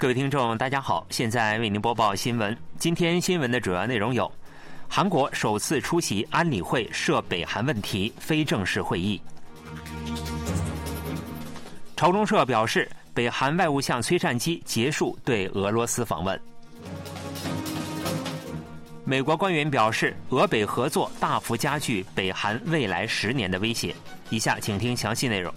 [0.00, 2.56] 各位听众，大家好，现在为您播报新闻。
[2.78, 4.32] 今天新闻的主要内容有：
[4.88, 9.20] 韩国首次出席安理会涉北韩问题非正式会议；
[11.98, 16.34] 朝中社表示，北韩外务相崔善基结束对俄罗斯访问；
[19.04, 23.94] 美国官员表示，俄北合作大幅加剧北韩未来十年的威胁。
[24.30, 25.52] 以下请听详细内容。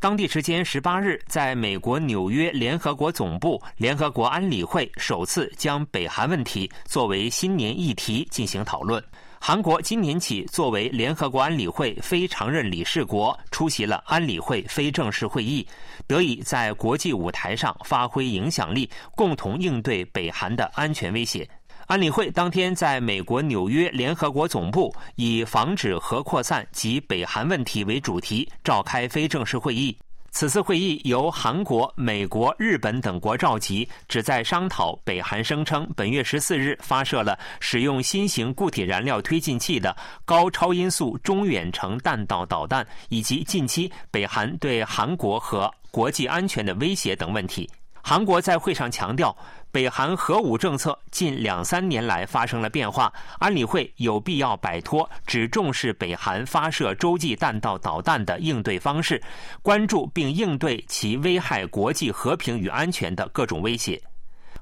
[0.00, 9.04] 当地时间十八日，在美国纽约联合国总部，联合国安理会首次将北韩问题作为新年议题进行讨论。
[9.38, 15.66] 韩国今年起作为联合国安理会非常任理事国，出席了安理会非正式会议，
[16.06, 21.46] 得以在国际舞台上发挥影响力，共同应对北韩的安全威胁。
[21.90, 29.98] 安理会当天在美国纽约联合国总部，以防止核扩散及北韩问题为主题召开非正式会议。
[30.30, 47.68] 此次会议由韩国、美国、日本等国召集，旨在商讨北韩声称本月十四日发射了使用新型固体燃料推进器的高超音速中远程弹道导弹，以及近期北韩对韩国和国际安全的威胁等问题。
[48.02, 49.36] 韩国在会上强调，
[49.70, 59.22] 北韩核武政策近两三年来发生了变化，安理会有必要摆脱只重视北韩发射洲际弹道导弹的应对方式，
[59.62, 64.00] 关注并应对其危害国际和平与安全的各种威胁。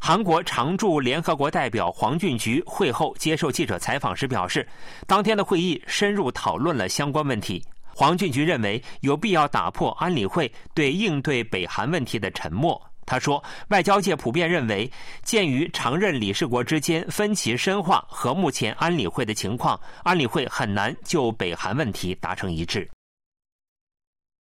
[0.00, 4.66] 韩国常驻联合国代表黄俊菊会后接受记者采访时表示，
[5.06, 7.64] 当天的会议深入讨论了相关问题。
[7.94, 12.80] 黄俊菊认为有必要打破安理会对应对北韩问题的沉默。
[13.08, 14.92] 他说：“外交界普遍认为，
[15.22, 22.86] 鉴于常任理事国之间分歧深化和目前安理会的情况，安理会很难就北韩问题达成一致。”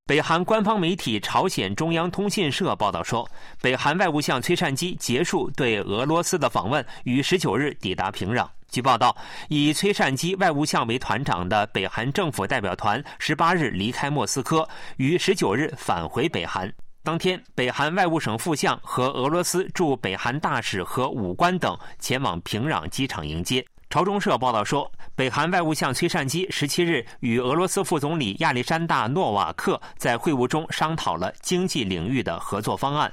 [0.06, 3.28] 北韩官方媒体朝鲜中央通信社报道说，
[3.60, 8.48] 北韩外务相崔善基结束对俄罗斯的访问，于十九日抵达平壤。
[8.70, 9.16] 据报道，
[9.48, 16.70] 以崔善基外务相为团长的北韩政府代表团十八日离开莫斯科，于十九日返回北韩。
[17.04, 23.62] 当天，北韩外务省副相和俄罗斯驻北韩大使和武官等前往平壤机场迎接。
[23.90, 33.12] 朝中社报道说，北韩外务相崔善基十七日与俄罗斯副总理亚历山大·诺瓦克在会晤中商讨了经济领域的合作方案，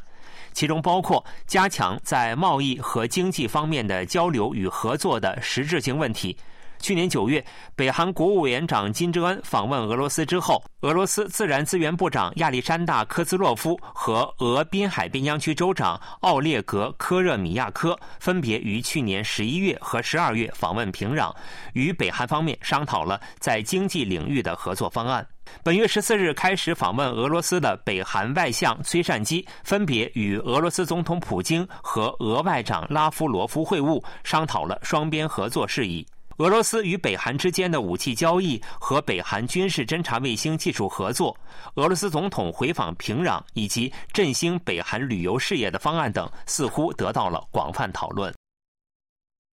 [0.54, 6.38] 其中包括加强在贸易和经济方面的交流与合作的实质性问题。
[6.82, 7.44] 去年九月，
[7.76, 21.34] 北韩国务委员长金正恩访问俄罗斯之后，俄罗斯自然资源部长亚历山大·科兹洛夫和俄滨海边疆区州长奥列格·科热米亚科分别于去年十一月和十二月访问平壤，
[21.74, 25.26] 与北韩方面商讨了在经济领域的合作方案。
[25.64, 36.06] 本月十四日开始访问俄罗斯的北韩外相崔善基，分别与俄罗斯总统普京和俄外长拉夫罗夫会晤，商讨了双边合作事宜。
[36.42, 41.38] 俄罗斯与北韩之间的武器交易和北韩军事侦察卫星技术合作，
[41.76, 48.34] 俄罗斯总统回访平壤以及振兴北韩旅游事业的方案等，似乎得到了广泛讨论。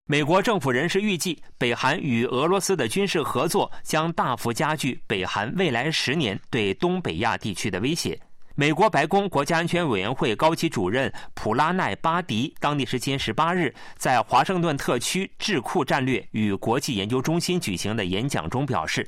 [0.08, 8.20] 美国政府人士预计，北韩与俄罗斯的军事合作将大幅加剧北韩未来十年对东北亚地区的威胁。
[8.62, 19.04] 美国白宫国家安全委员会高级主任普拉奈巴迪当地时间十八日在华盛顿特区智库战略与国际研究中心举行的演讲中表示：“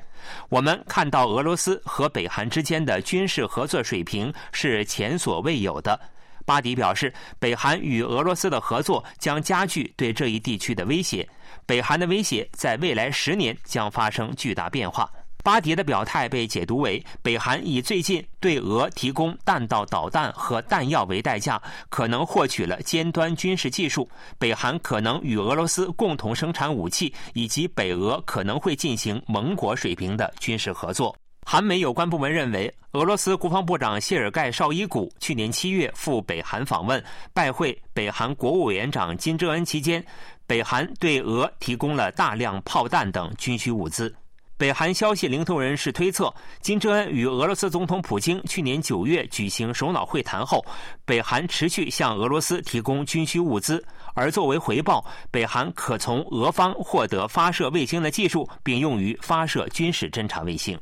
[0.50, 6.00] 我们看到俄罗斯和北韩之间的军事合作水平是前所未有的。”
[6.48, 11.30] 巴迪表示，北韩与俄罗斯的合作将加剧对这一地区的威胁，
[11.68, 15.08] 北韩的威胁在未来十年将发生巨大变化。
[15.44, 24.10] 巴迪的表态被解读为，北韩以最近对俄提供弹道导弹和弹药为代价，可能获取了尖端军事技术。
[24.40, 31.14] 北韩可能与俄罗斯共同生产武器，以及北俄可能会进行盟国水平的军事合作。
[31.46, 37.04] 韩美有关部门认为，俄罗斯国防部长谢尔盖绍伊古去年七月赴北韩访问，
[37.34, 40.02] 拜会北韩国务委员长金正恩期间，
[40.48, 44.16] 北韩对俄提供了大量炮弹等军需物资。
[44.64, 50.66] 北韩消息灵通人士推测，金正恩与俄罗斯总统普京去年九月举行首脑会谈后，
[51.04, 60.80] 北韩持续向俄罗斯提供军需物资，而作为回报，北韩可从俄方获得发射卫星的技术，并用于发射军事侦察卫星。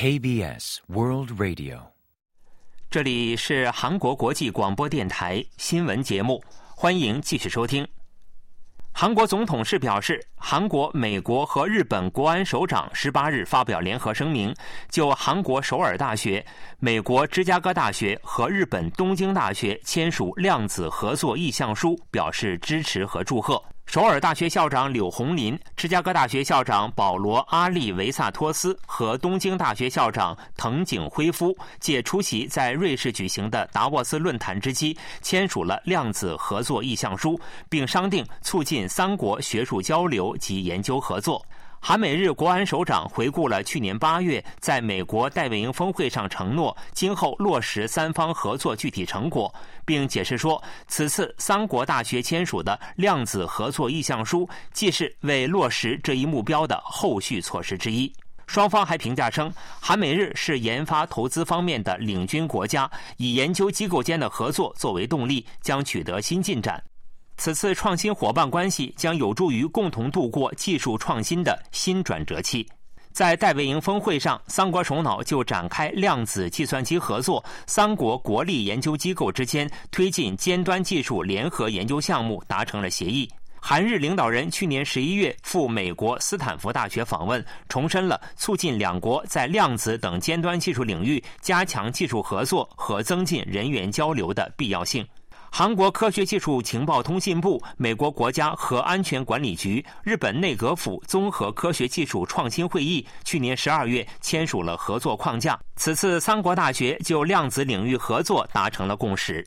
[0.00, 1.80] KBS World Radio，
[2.88, 6.40] 这里是韩国国际广播电台新闻节目，
[6.76, 7.84] 欢迎继续收听。
[8.92, 14.54] 韩国总统室表示，韩国、美国和日本国安首长十八日发表联合声明，
[14.88, 16.46] 就韩国首尔大学、
[16.78, 23.60] 美国芝加哥大学和日本东京大学签署量子合作意向书表示支持和祝贺。
[23.88, 37.40] 首尔大学校长柳红林、芝加哥大学校长保罗·阿利维萨托斯和东京大学校长藤井辉夫借出席在瑞士举行的达沃斯论坛之机，签署了量子合作意向书，
[37.70, 41.42] 并商定促进三国学术交流及研究合作。
[41.80, 49.52] 韩美日国安首长回顾了去年八月在美国戴维营峰会上承诺今后落实三方合作具体成果，
[49.86, 58.12] 并解释说，此次三国大学签署的量子合作意向书，既是为落实这一目标的后续措施之一。
[58.46, 66.82] 双方还评价称，韩美日是研发投资方面的领军国家，以研究机构间的合作作为动力，将取得新进展。
[67.38, 72.68] 此次创新伙伴关系将有助于共同度过技术创新的新转折期。
[73.12, 83.28] 在戴维营峰会上，三国首脑就展开量子计算机合作、三国国立研究机构之间推进尖端技术联合研究项目达成了协议。
[83.60, 95.04] 韩日领导人去年十一月赴美国斯坦福大学访问，重申了促进两国在量子等尖端技术领域加强技术合作和增进人员交流的必要性。
[95.50, 105.58] 韩国科学技术情报通信部、美国国家核安全管理局、日本内阁府综合科学技术创新会议去年十二月签署了合作框架。
[105.76, 109.44] 此次三国大学就量子领域合作达成了共识。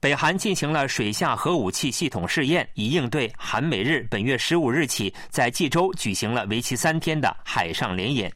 [0.00, 8.32] 北韩进行了水下核武器系统试验，以应对韩美日本月十五日起在济州举行了为期三天的海上联演。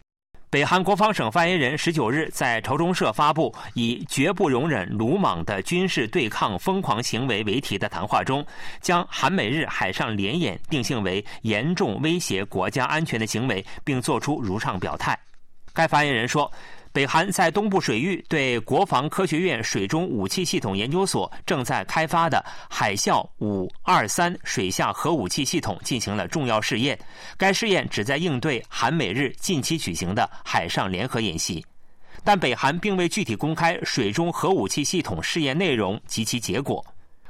[0.57, 8.43] 北韩国防省发言人十九日在朝中社发布以“绝不容忍鲁莽的军事对抗疯狂行为”为题的谈话中，
[8.81, 15.15] 将韩美日海上联演定性为严重威胁国家安全的行为，并作出如上表态。
[15.75, 16.51] 该发言人说。
[16.97, 26.99] 北韩在东部水域对国防科学院水中武器系统研究所正在开发的海啸五二三水下核武器系统进行了重要试验。
[27.37, 31.63] 该试验旨在应对韩美日近期举行的海上联合演习，
[32.25, 36.83] 但北韩并未具体公开水中核武器系统试验内容及其结果。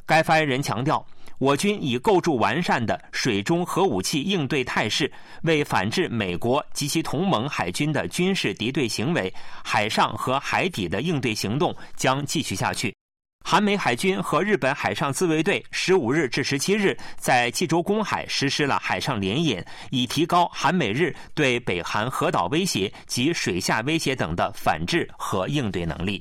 [0.06, 1.04] 该发言人强调。
[1.38, 5.11] 我军已构筑完善的水中核武器应对态势，
[5.43, 12.94] 为反制美国及其同盟海军的军事敌对行为，海上和海底的应对行动将继续下去。
[13.44, 26.21] 韩美海军和日本海上自卫队十五日至十七日在济州公海实施了海上联演，以提高韩美日对北韩核岛威胁及水下威胁等的反制和应对能力。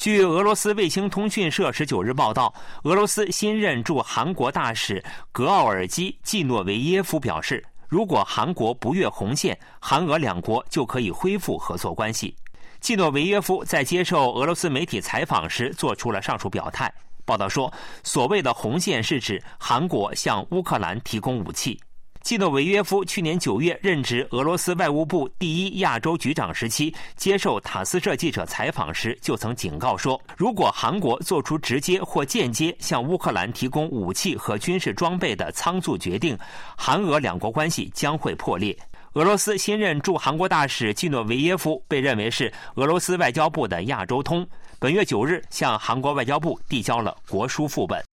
[0.00, 2.54] 据俄罗斯卫星通讯社十九日报道，
[2.84, 12.34] 俄罗斯新任驻韩国大使格奥尔基·季诺维耶夫表示，如果韩国不越红线，韩俄两国就可以恢复合作关系。
[12.80, 16.90] 季诺维耶夫在接受俄罗斯媒体采访时做出了上述表态。
[17.26, 17.70] 报道说，
[18.02, 21.78] 所谓的红线是指韩国向乌克兰提供武器。
[22.22, 36.38] 季诺维约夫去年九月任职俄罗斯外务部第一亚洲局长时期，接受塔斯社记者采访时就曾警告说，如果韩国做出直接或间接向乌克兰提供武器和军事装备的仓促决定，
[36.76, 38.76] 韩俄两国关系将会破裂。
[39.14, 44.46] 俄罗斯新任驻韩国大使季诺维耶夫被认为是俄罗斯外交部的亚洲通，
[44.78, 48.09] 本月九日向韩国外交部递交了国书副本。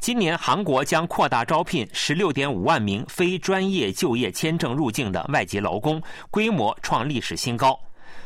[0.00, 6.00] 今年，韩国将扩大招聘十六点五万名非专业就业签证入境的外籍劳工，
[6.30, 7.78] 规模创历史新高。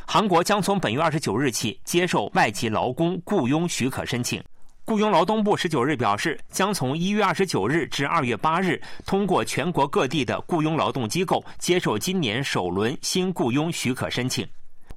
[0.07, 4.43] 韩国将从本月二十九日起接受外籍劳工雇佣许可申请。
[4.85, 14.47] 雇佣劳动部十九日表示，将从一月二十九日至二月八日，通过全国各地的雇佣劳动机构接受今年首轮新雇佣许可申请。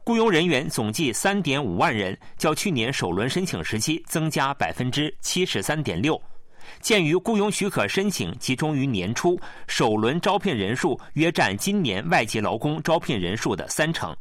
[0.03, 6.21] 雇佣人员总计三点五万人，较去年首轮申请时期增加百分之七十三点六。
[6.81, 14.15] 鉴于雇佣许可申请集中于年初，首轮招聘人数约占今年外籍劳工招聘人数的三成。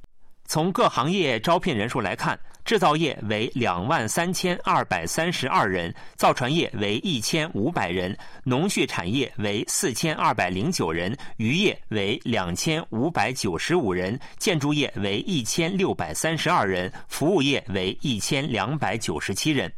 [0.47, 19.73] 从各行业招聘人数来看，制造业为两万三千二百三十二人，造船业为一千五百人，农畜产业为四千二百零九人，渔业为两千五百九十五人，建筑业为一千六百三十二人，服务业为一千两百九十七人。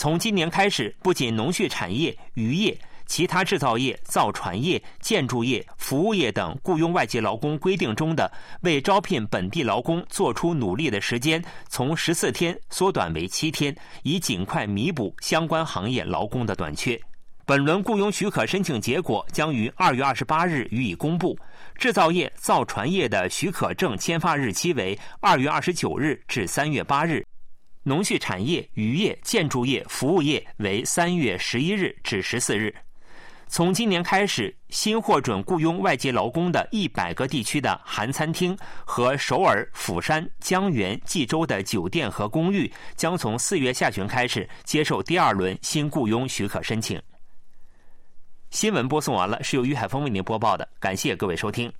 [0.00, 16.98] 从今年开始，不仅农畜产业、渔业、其他制造业、造船业、建筑业、服务业等雇佣外籍劳工规定中的为招聘本地劳工做出努力的时间，从十四天缩短为七天，以尽快弥补相关行业劳工的短缺。
[17.44, 21.38] 本轮雇佣许可申请结果将于二月二十八日予以公布。
[21.76, 27.22] 制造业、造船业的许可证签发日期为二月二十九日至三月八日；
[27.82, 32.74] 农畜产业、渔业、建筑业、服务业为三月十一日至十四日。
[33.48, 47.00] 从今年开始，新获准雇佣外籍劳工的一百个地区的韩餐厅和首尔、釜山、江原、济州的酒店和公寓，将从四月下旬开始接受第二轮新雇佣许可申请。
[48.50, 51.72] 新闻播送完了，是由于海峰为您播报的，感谢各位收听。